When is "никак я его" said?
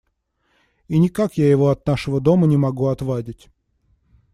0.97-1.69